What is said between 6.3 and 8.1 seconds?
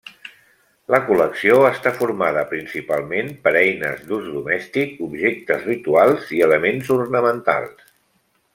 i elements ornamentals.